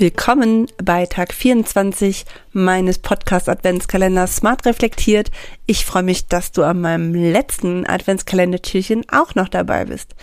Willkommen 0.00 0.68
bei 0.80 1.06
Tag 1.06 1.34
24 1.34 2.24
meines 2.52 3.00
Podcast 3.00 3.48
Adventskalenders 3.48 4.36
Smart 4.36 4.64
Reflektiert. 4.64 5.32
Ich 5.66 5.84
freue 5.84 6.04
mich, 6.04 6.28
dass 6.28 6.52
du 6.52 6.62
an 6.62 6.80
meinem 6.80 7.16
letzten 7.16 7.84
Adventskalendertürchen 7.84 9.06
auch 9.10 9.34
noch 9.34 9.48
dabei 9.48 9.86
bist. 9.86 10.14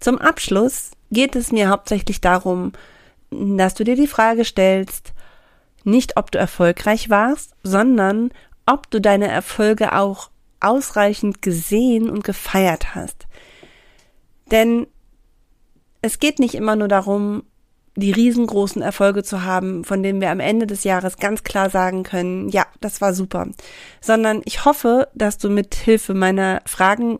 Zum 0.00 0.16
Abschluss 0.16 0.92
geht 1.10 1.36
es 1.36 1.52
mir 1.52 1.68
hauptsächlich 1.68 2.22
darum, 2.22 2.72
dass 3.30 3.74
du 3.74 3.84
dir 3.84 3.94
die 3.94 4.06
Frage 4.06 4.42
stellst, 4.42 5.12
nicht 5.84 6.16
ob 6.16 6.30
du 6.30 6.38
erfolgreich 6.38 7.10
warst, 7.10 7.54
sondern 7.62 8.30
ob 8.64 8.90
du 8.90 9.02
deine 9.02 9.28
Erfolge 9.28 9.92
auch 9.92 10.30
ausreichend 10.60 11.42
gesehen 11.42 12.08
und 12.08 12.24
gefeiert 12.24 12.94
hast. 12.94 13.26
Denn 14.50 14.86
es 16.00 16.20
geht 16.20 16.38
nicht 16.38 16.54
immer 16.54 16.74
nur 16.74 16.88
darum, 16.88 17.42
die 17.96 18.12
riesengroßen 18.12 18.82
Erfolge 18.82 19.22
zu 19.22 19.44
haben, 19.44 19.84
von 19.84 20.02
denen 20.02 20.20
wir 20.20 20.30
am 20.30 20.40
Ende 20.40 20.66
des 20.66 20.84
Jahres 20.84 21.16
ganz 21.16 21.44
klar 21.44 21.70
sagen 21.70 22.02
können, 22.02 22.48
ja, 22.48 22.66
das 22.80 23.00
war 23.00 23.14
super. 23.14 23.46
Sondern 24.00 24.42
ich 24.44 24.64
hoffe, 24.64 25.08
dass 25.14 25.38
du 25.38 25.48
mit 25.48 25.74
Hilfe 25.74 26.14
meiner 26.14 26.60
Fragen, 26.66 27.18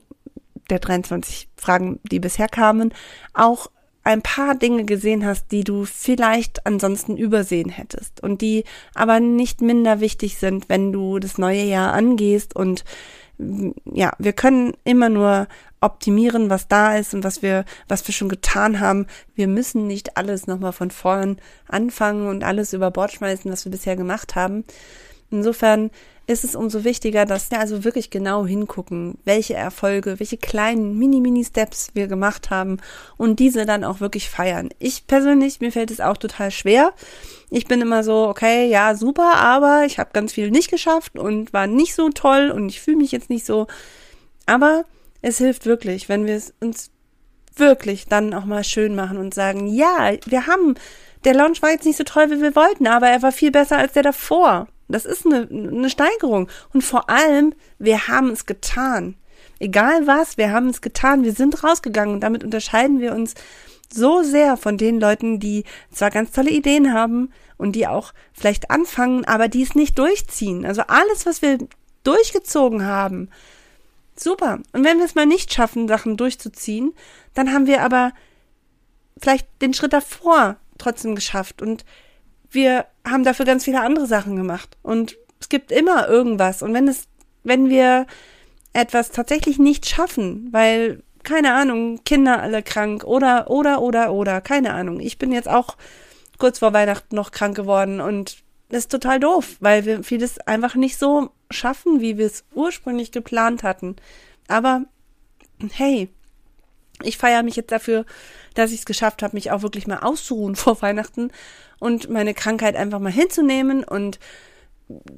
der 0.70 0.80
23 0.80 1.48
Fragen, 1.56 2.00
die 2.10 2.20
bisher 2.20 2.48
kamen, 2.48 2.92
auch 3.34 3.70
ein 4.02 4.20
paar 4.20 4.54
Dinge 4.54 4.84
gesehen 4.84 5.24
hast, 5.24 5.50
die 5.50 5.64
du 5.64 5.84
vielleicht 5.86 6.66
ansonsten 6.66 7.16
übersehen 7.16 7.70
hättest 7.70 8.22
und 8.22 8.42
die 8.42 8.64
aber 8.94 9.18
nicht 9.18 9.62
minder 9.62 10.00
wichtig 10.00 10.36
sind, 10.36 10.68
wenn 10.68 10.92
du 10.92 11.18
das 11.18 11.38
neue 11.38 11.62
Jahr 11.62 11.94
angehst 11.94 12.54
und 12.54 12.84
ja, 13.38 14.12
wir 14.18 14.32
können 14.32 14.74
immer 14.84 15.08
nur 15.08 15.48
optimieren, 15.80 16.50
was 16.50 16.68
da 16.68 16.96
ist 16.96 17.14
und 17.14 17.24
was 17.24 17.42
wir, 17.42 17.64
was 17.88 18.06
wir 18.06 18.14
schon 18.14 18.28
getan 18.28 18.80
haben. 18.80 19.06
Wir 19.34 19.48
müssen 19.48 19.86
nicht 19.86 20.16
alles 20.16 20.46
nochmal 20.46 20.72
von 20.72 20.90
vorn 20.90 21.38
anfangen 21.68 22.26
und 22.28 22.44
alles 22.44 22.72
über 22.72 22.90
Bord 22.90 23.12
schmeißen, 23.12 23.50
was 23.50 23.64
wir 23.64 23.72
bisher 23.72 23.96
gemacht 23.96 24.34
haben. 24.34 24.64
Insofern 25.30 25.90
ist 26.26 26.44
es 26.44 26.54
umso 26.54 26.84
wichtiger, 26.84 27.26
dass 27.26 27.50
wir 27.50 27.60
also 27.60 27.84
wirklich 27.84 28.08
genau 28.08 28.46
hingucken, 28.46 29.18
welche 29.24 29.54
Erfolge, 29.54 30.18
welche 30.18 30.38
kleinen 30.38 30.98
Mini-Mini-Steps 30.98 31.88
wir 31.92 32.06
gemacht 32.06 32.50
haben 32.50 32.78
und 33.18 33.40
diese 33.40 33.66
dann 33.66 33.84
auch 33.84 34.00
wirklich 34.00 34.30
feiern. 34.30 34.70
Ich 34.78 35.06
persönlich, 35.06 35.60
mir 35.60 35.70
fällt 35.70 35.90
es 35.90 36.00
auch 36.00 36.16
total 36.16 36.50
schwer. 36.50 36.94
Ich 37.50 37.66
bin 37.66 37.82
immer 37.82 38.02
so, 38.02 38.26
okay, 38.28 38.68
ja, 38.68 38.94
super, 38.94 39.34
aber 39.34 39.84
ich 39.84 39.98
habe 39.98 40.10
ganz 40.12 40.32
viel 40.32 40.50
nicht 40.50 40.70
geschafft 40.70 41.18
und 41.18 41.52
war 41.52 41.66
nicht 41.66 41.94
so 41.94 42.08
toll 42.08 42.50
und 42.50 42.68
ich 42.70 42.80
fühle 42.80 42.96
mich 42.96 43.12
jetzt 43.12 43.28
nicht 43.28 43.44
so. 43.44 43.66
Aber 44.46 44.84
es 45.20 45.38
hilft 45.38 45.66
wirklich, 45.66 46.08
wenn 46.08 46.26
wir 46.26 46.36
es 46.36 46.54
uns 46.60 46.90
wirklich 47.56 48.06
dann 48.06 48.32
auch 48.34 48.46
mal 48.46 48.64
schön 48.64 48.94
machen 48.94 49.18
und 49.18 49.34
sagen, 49.34 49.66
ja, 49.66 50.12
wir 50.26 50.46
haben, 50.46 50.74
der 51.24 51.34
Launch 51.34 51.60
war 51.62 51.70
jetzt 51.70 51.84
nicht 51.84 51.98
so 51.98 52.04
toll, 52.04 52.30
wie 52.30 52.40
wir 52.40 52.56
wollten, 52.56 52.86
aber 52.86 53.08
er 53.08 53.22
war 53.22 53.32
viel 53.32 53.50
besser 53.50 53.76
als 53.76 53.92
der 53.92 54.02
davor. 54.02 54.68
Das 54.88 55.04
ist 55.04 55.26
eine, 55.26 55.48
eine 55.50 55.90
Steigerung. 55.90 56.48
Und 56.72 56.82
vor 56.82 57.08
allem, 57.08 57.54
wir 57.78 58.08
haben 58.08 58.30
es 58.30 58.46
getan. 58.46 59.16
Egal 59.58 60.06
was, 60.06 60.36
wir 60.36 60.52
haben 60.52 60.68
es 60.68 60.80
getan. 60.80 61.24
Wir 61.24 61.32
sind 61.32 61.62
rausgegangen 61.62 62.14
und 62.14 62.20
damit 62.20 62.44
unterscheiden 62.44 63.00
wir 63.00 63.14
uns 63.14 63.34
so 63.92 64.22
sehr 64.22 64.56
von 64.56 64.76
den 64.76 65.00
Leuten, 65.00 65.38
die 65.38 65.64
zwar 65.90 66.10
ganz 66.10 66.32
tolle 66.32 66.50
Ideen 66.50 66.92
haben 66.92 67.30
und 67.56 67.72
die 67.72 67.86
auch 67.86 68.12
vielleicht 68.32 68.70
anfangen, 68.70 69.24
aber 69.24 69.48
die 69.48 69.62
es 69.62 69.74
nicht 69.74 69.98
durchziehen. 69.98 70.66
Also 70.66 70.82
alles, 70.82 71.26
was 71.26 71.42
wir 71.42 71.58
durchgezogen 72.02 72.84
haben, 72.84 73.30
super. 74.16 74.58
Und 74.72 74.84
wenn 74.84 74.98
wir 74.98 75.04
es 75.04 75.14
mal 75.14 75.26
nicht 75.26 75.52
schaffen, 75.52 75.88
Sachen 75.88 76.16
durchzuziehen, 76.16 76.92
dann 77.34 77.52
haben 77.52 77.66
wir 77.66 77.82
aber 77.82 78.12
vielleicht 79.18 79.46
den 79.62 79.74
Schritt 79.74 79.92
davor 79.92 80.56
trotzdem 80.78 81.14
geschafft 81.14 81.62
und 81.62 81.84
wir 82.54 82.86
haben 83.06 83.24
dafür 83.24 83.44
ganz 83.44 83.64
viele 83.64 83.80
andere 83.80 84.06
Sachen 84.06 84.36
gemacht. 84.36 84.76
Und 84.82 85.16
es 85.40 85.48
gibt 85.48 85.72
immer 85.72 86.08
irgendwas. 86.08 86.62
Und 86.62 86.72
wenn 86.74 86.88
es, 86.88 87.06
wenn 87.42 87.68
wir 87.68 88.06
etwas 88.72 89.10
tatsächlich 89.10 89.58
nicht 89.58 89.86
schaffen, 89.86 90.48
weil, 90.52 91.02
keine 91.22 91.54
Ahnung, 91.54 92.02
Kinder 92.04 92.42
alle 92.42 92.62
krank 92.62 93.04
oder, 93.04 93.50
oder, 93.50 93.80
oder, 93.80 94.12
oder, 94.12 94.40
keine 94.40 94.74
Ahnung. 94.74 95.00
Ich 95.00 95.18
bin 95.18 95.32
jetzt 95.32 95.48
auch 95.48 95.76
kurz 96.38 96.58
vor 96.58 96.72
Weihnachten 96.72 97.14
noch 97.14 97.30
krank 97.30 97.56
geworden 97.56 98.00
und 98.00 98.38
das 98.68 98.80
ist 98.80 98.90
total 98.90 99.20
doof, 99.20 99.56
weil 99.60 99.84
wir 99.84 100.02
vieles 100.02 100.38
einfach 100.40 100.74
nicht 100.74 100.98
so 100.98 101.30
schaffen, 101.50 102.00
wie 102.00 102.18
wir 102.18 102.26
es 102.26 102.44
ursprünglich 102.54 103.12
geplant 103.12 103.62
hatten. 103.62 103.96
Aber 104.48 104.82
hey, 105.72 106.08
ich 107.04 107.16
feiere 107.18 107.42
mich 107.42 107.56
jetzt 107.56 107.72
dafür, 107.72 108.04
dass 108.54 108.72
ich 108.72 108.80
es 108.80 108.86
geschafft 108.86 109.22
habe, 109.22 109.36
mich 109.36 109.50
auch 109.50 109.62
wirklich 109.62 109.86
mal 109.86 109.98
auszuruhen 109.98 110.56
vor 110.56 110.80
Weihnachten 110.82 111.30
und 111.78 112.08
meine 112.08 112.34
Krankheit 112.34 112.76
einfach 112.76 113.00
mal 113.00 113.12
hinzunehmen 113.12 113.84
und 113.84 114.18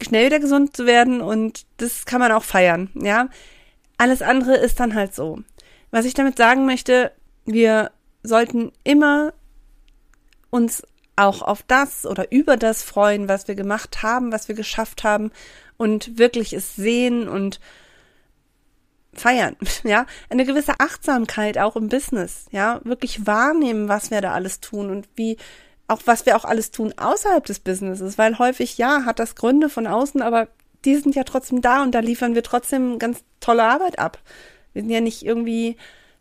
schnell 0.03 0.27
wieder 0.27 0.41
gesund 0.41 0.77
zu 0.77 0.87
werden 0.87 1.21
und 1.21 1.67
das 1.79 2.05
kann 2.05 2.21
man 2.21 2.33
auch 2.33 2.45
feiern, 2.45 2.91
ja. 2.95 3.29
Alles 3.99 4.21
andere 4.21 4.57
ist 4.57 4.79
dann 4.79 4.95
halt 4.95 5.15
so. 5.15 5.41
Was 5.91 6.05
ich 6.05 6.13
damit 6.13 6.37
sagen 6.37 6.67
möchte, 6.67 7.13
wir 7.47 7.91
sollten 8.23 8.73
immer 8.85 9.33
uns 10.51 10.83
auch 11.17 11.41
auf 11.41 11.63
das 11.63 12.05
oder 12.05 12.31
über 12.31 12.57
das 12.57 12.83
freuen, 12.83 13.29
was 13.29 13.49
wir 13.49 13.55
gemacht 13.55 14.03
haben, 14.03 14.33
was 14.33 14.49
wir 14.49 14.55
geschafft 14.55 15.03
haben 15.03 15.31
und 15.79 16.19
wirklich 16.19 16.53
es 16.53 16.77
sehen 16.77 17.29
und 17.29 17.59
feiern, 19.17 19.57
ja, 19.85 20.07
eine 20.31 20.45
gewisse 20.45 20.79
Achtsamkeit 20.79 21.59
auch 21.59 21.77
im 21.77 21.89
Business, 21.89 22.47
ja, 22.51 22.81
wirklich 22.85 23.27
wahrnehmen, 23.27 23.89
was 23.89 24.11
wir 24.11 24.21
da 24.21 24.33
alles 24.33 24.61
tun 24.61 24.91
und 24.91 25.09
wie 25.15 25.37
auch 25.89 26.01
was 26.05 26.27
wir 26.27 26.37
auch 26.37 26.45
alles 26.45 26.73
tun 26.73 26.95
außerhalb 26.97 27.45
des 27.45 27.61
Businesses, 27.61 28.19
weil 28.19 28.39
häufig 28.39 28.77
ja 28.77 29.05
hat 29.05 29.19
das 29.19 29.37
Gründe 29.37 29.69
von 29.69 29.87
außen, 29.87 30.21
aber 30.21 30.49
die 30.85 30.97
sind 30.97 31.15
ja 31.15 31.25
trotzdem 31.25 31.61
da 31.61 31.83
und 31.83 31.95
da 31.95 32.01
liefern 32.01 32.35
wir 32.35 32.43
trotzdem 32.43 32.99
ganz 32.99 33.23
tolle 33.41 33.65
Arbeit 33.65 33.99
ab. 33.99 34.19
Wir 34.73 34.83
sind 34.83 34.91
ja 34.91 35.01
nicht 35.01 35.25
irgendwie 35.25 35.77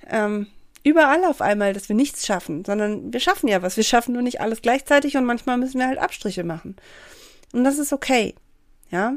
ähm, 0.08 0.48
überall 0.84 1.26
auf 1.26 1.42
einmal, 1.42 1.74
dass 1.74 1.90
wir 1.90 1.96
nichts 1.96 2.26
schaffen, 2.26 2.64
sondern 2.64 3.12
wir 3.12 3.20
schaffen 3.20 3.48
ja 3.48 3.62
was. 3.62 3.76
Wir 3.76 3.84
schaffen 3.84 4.14
nur 4.14 4.22
nicht 4.22 4.40
alles 4.40 4.62
gleichzeitig 4.62 5.18
und 5.18 5.26
manchmal 5.26 5.58
müssen 5.58 5.80
wir 5.80 5.88
halt 5.88 6.00
Abstriche 6.00 6.44
machen. 6.44 6.76
Und 7.54 7.64
das 7.64 7.80
ist 7.80 7.92
okay. 7.92 8.36
Ja. 8.92 9.16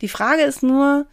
Die 0.00 0.08
Frage 0.08 0.42
ist 0.42 0.62
nur 0.62 1.06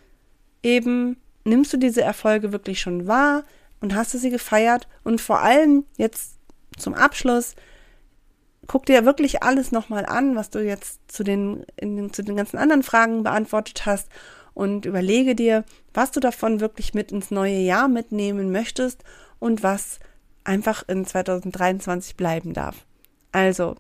eben, 0.62 1.18
nimmst 1.44 1.74
du 1.74 1.78
diese 1.78 2.02
Erfolge 2.02 2.52
wirklich 2.52 2.80
schon 2.80 3.08
wahr 3.08 3.44
und 3.82 3.96
hast 3.96 4.14
du 4.14 4.18
sie 4.18 4.30
gefeiert? 4.30 4.88
Und 5.04 5.22
vor 5.22 5.40
allem 5.40 5.86
jetzt 5.98 6.38
zum 6.78 6.94
Abschluss, 6.94 7.56
guck 8.68 8.86
dir 8.86 9.06
wirklich 9.06 9.44
alles 9.44 9.72
nochmal 9.72 10.06
an, 10.06 10.36
was 10.36 10.50
du 10.50 10.64
jetzt 10.64 11.00
zu 11.12 11.24
den, 11.24 11.66
den, 11.82 12.14
zu 12.14 12.24
den 12.24 12.36
ganzen 12.36 12.58
anderen 12.58 12.84
Fragen 12.84 13.24
beantwortet 13.24 13.86
hast 13.86 14.10
und 14.54 14.86
überlege 14.86 15.36
dir, 15.36 15.64
was 15.94 16.12
du 16.12 16.20
davon 16.20 16.60
wirklich 16.60 16.94
mit 16.94 17.12
ins 17.12 17.32
neue 17.32 17.60
Jahr 17.60 17.88
mitnehmen 17.88 18.52
möchtest 18.52 19.04
und 19.40 19.64
was 19.64 20.00
einfach 20.44 20.84
in 20.88 21.06
2023 21.06 22.16
bleiben 22.16 22.54
darf. 22.54 22.86
Also, 23.32 23.76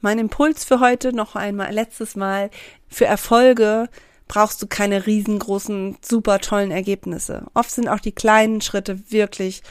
mein 0.00 0.18
Impuls 0.18 0.64
für 0.64 0.80
heute 0.80 1.12
noch 1.12 1.36
einmal, 1.36 1.72
letztes 1.72 2.16
Mal, 2.16 2.50
für 2.88 3.06
Erfolge 3.06 3.88
brauchst 4.28 4.62
du 4.62 4.66
keine 4.66 5.06
riesengroßen, 5.06 5.96
super 6.02 6.38
tollen 6.38 6.70
Ergebnisse. 6.70 7.46
Oft 7.54 7.70
sind 7.70 7.88
auch 7.88 8.00
die 8.00 8.12
kleinen 8.12 8.60
Schritte 8.60 9.10
wirklich, 9.10 9.62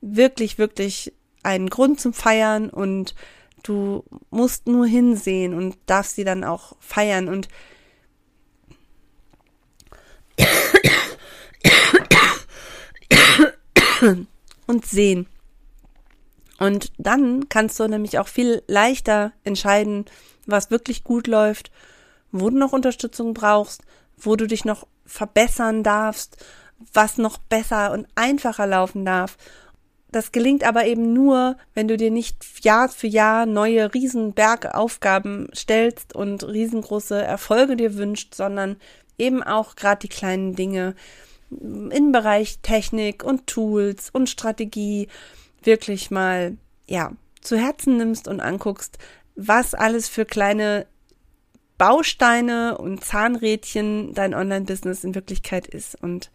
wirklich, 0.00 0.58
wirklich 0.58 1.12
ein 1.42 1.68
Grund 1.68 2.00
zum 2.00 2.12
Feiern 2.12 2.70
und 2.70 3.14
du 3.62 4.04
musst 4.30 4.66
nur 4.68 4.86
hinsehen 4.86 5.54
und 5.54 5.76
darfst 5.86 6.14
sie 6.16 6.24
dann 6.24 6.44
auch 6.44 6.76
feiern 6.80 7.28
und 7.28 7.48
und 14.66 14.86
sehen. 14.86 15.26
Und 16.58 16.92
dann 16.98 17.48
kannst 17.48 17.78
du 17.80 17.88
nämlich 17.88 18.18
auch 18.18 18.28
viel 18.28 18.62
leichter 18.66 19.32
entscheiden, 19.44 20.04
was 20.46 20.70
wirklich 20.70 21.04
gut 21.04 21.26
läuft 21.26 21.70
wo 22.40 22.50
du 22.50 22.58
noch 22.58 22.72
Unterstützung 22.72 23.34
brauchst, 23.34 23.82
wo 24.16 24.36
du 24.36 24.46
dich 24.46 24.64
noch 24.64 24.86
verbessern 25.04 25.82
darfst, 25.82 26.44
was 26.92 27.18
noch 27.18 27.38
besser 27.38 27.92
und 27.92 28.06
einfacher 28.14 28.66
laufen 28.66 29.04
darf. 29.04 29.36
Das 30.12 30.32
gelingt 30.32 30.64
aber 30.64 30.86
eben 30.86 31.12
nur, 31.12 31.56
wenn 31.74 31.88
du 31.88 31.96
dir 31.96 32.10
nicht 32.10 32.64
Jahr 32.64 32.88
für 32.88 33.06
Jahr 33.06 33.44
neue 33.44 33.92
Riesenbergaufgaben 33.92 35.48
stellst 35.54 36.14
und 36.14 36.46
riesengroße 36.46 37.20
Erfolge 37.20 37.76
dir 37.76 37.96
wünscht, 37.96 38.34
sondern 38.34 38.76
eben 39.18 39.42
auch 39.42 39.76
gerade 39.76 40.00
die 40.00 40.08
kleinen 40.08 40.54
Dinge 40.54 40.94
im 41.50 42.12
Bereich 42.12 42.60
Technik 42.60 43.24
und 43.24 43.46
Tools 43.46 44.10
und 44.10 44.28
Strategie 44.28 45.08
wirklich 45.62 46.10
mal, 46.10 46.56
ja, 46.88 47.12
zu 47.40 47.56
Herzen 47.56 47.96
nimmst 47.96 48.28
und 48.28 48.40
anguckst, 48.40 48.98
was 49.36 49.74
alles 49.74 50.08
für 50.08 50.24
kleine 50.24 50.86
Bausteine 51.78 52.78
und 52.78 53.04
Zahnrädchen 53.04 54.14
dein 54.14 54.34
Online-Business 54.34 55.04
in 55.04 55.14
Wirklichkeit 55.14 55.66
ist. 55.66 56.00
Und 56.02 56.30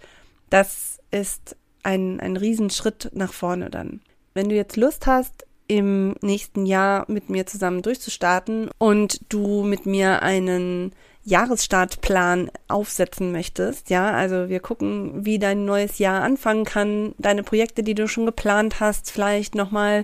das 0.50 1.00
ist 1.12 1.56
ein, 1.84 2.20
ein 2.20 2.38
Riesenschritt 2.38 3.10
nach 3.14 3.34
vorne 3.34 3.70
dann. 3.70 4.02
Wenn 4.34 4.50
du 4.50 4.56
jetzt 4.56 4.78
Lust 4.78 5.08
hast, 5.08 5.46
im 5.68 6.16
nächsten 6.22 6.66
Jahr 6.66 7.06
mit 7.08 7.30
mir 7.30 7.46
zusammen 7.46 7.82
durchzustarten 7.82 8.70
und 8.78 9.22
du 9.30 9.64
mit 9.64 9.86
mir 9.86 10.22
einen 10.22 10.92
Jahresstartplan 11.24 12.52
aufsetzen 12.68 13.32
möchtest, 13.32 13.90
ja, 13.90 14.12
also 14.12 14.50
wir 14.50 14.60
gucken, 14.60 15.26
wie 15.26 15.40
dein 15.40 15.64
neues 15.64 15.98
Jahr 15.98 16.24
anfangen 16.24 16.66
kann, 16.66 17.16
deine 17.20 17.44
Projekte, 17.44 17.84
die 17.84 17.96
du 17.96 18.10
schon 18.10 18.26
geplant 18.26 18.82
hast, 18.82 19.12
vielleicht 19.12 19.56
nochmal 19.56 20.04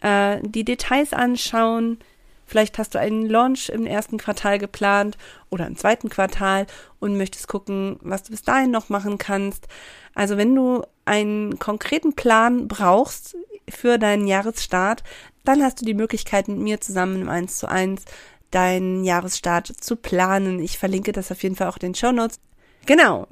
äh, 0.00 0.38
die 0.42 0.64
Details 0.64 1.12
anschauen, 1.12 1.98
Vielleicht 2.46 2.78
hast 2.78 2.94
du 2.94 3.00
einen 3.00 3.28
Launch 3.28 3.68
im 3.68 3.86
ersten 3.86 4.18
Quartal 4.18 4.58
geplant 4.58 5.16
oder 5.50 5.66
im 5.66 5.76
zweiten 5.76 6.08
Quartal 6.08 6.66
und 7.00 7.16
möchtest 7.16 7.48
gucken, 7.48 7.98
was 8.02 8.22
du 8.22 8.30
bis 8.30 8.42
dahin 8.42 8.70
noch 8.70 8.88
machen 8.88 9.18
kannst. 9.18 9.66
Also 10.14 10.36
wenn 10.36 10.54
du 10.54 10.82
einen 11.04 11.58
konkreten 11.58 12.14
Plan 12.14 12.68
brauchst 12.68 13.36
für 13.68 13.98
deinen 13.98 14.26
Jahresstart, 14.26 15.02
dann 15.44 15.62
hast 15.62 15.80
du 15.80 15.84
die 15.84 15.94
Möglichkeit 15.94 16.48
mit 16.48 16.58
mir 16.58 16.80
zusammen 16.80 17.22
im 17.22 17.28
1 17.28 17.58
zu 17.58 17.68
1 17.68 18.04
deinen 18.50 19.04
Jahresstart 19.04 19.66
zu 19.66 19.96
planen. 19.96 20.60
Ich 20.60 20.78
verlinke 20.78 21.12
das 21.12 21.32
auf 21.32 21.42
jeden 21.42 21.56
Fall 21.56 21.68
auch 21.68 21.76
in 21.76 21.88
den 21.88 21.94
Show 21.94 22.12
Notes. 22.12 22.38
Genau. 22.86 23.26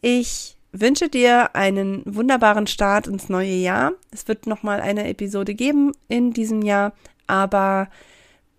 Ich 0.00 0.56
wünsche 0.72 1.08
dir 1.08 1.54
einen 1.56 2.02
wunderbaren 2.04 2.66
Start 2.66 3.06
ins 3.06 3.28
neue 3.28 3.54
Jahr. 3.54 3.92
Es 4.10 4.28
wird 4.28 4.46
nochmal 4.46 4.80
eine 4.80 5.08
Episode 5.08 5.54
geben 5.54 5.92
in 6.08 6.32
diesem 6.32 6.62
Jahr, 6.62 6.92
aber 7.28 7.88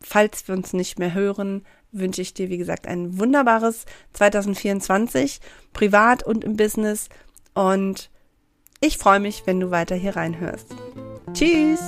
falls 0.01 0.48
wir 0.48 0.56
uns 0.56 0.74
nicht 0.74 0.98
mehr 0.98 1.13
hören, 1.13 1.66
wünsche 1.92 2.21
ich 2.21 2.33
dir, 2.33 2.50
wie 2.50 2.57
gesagt, 2.57 2.88
ein 2.88 3.19
wunderbares 3.19 3.86
2024, 4.13 5.42
privat 5.74 6.24
und 6.24 6.44
im 6.44 6.56
Business. 6.56 7.10
Und 7.54 8.10
ich 8.80 8.98
freue 8.98 9.19
mich, 9.19 9.44
wenn 9.45 9.60
du 9.60 9.71
weiter 9.71 9.95
hier 9.95 10.16
reinhörst. 10.16 10.68
Tschüss! 11.33 11.81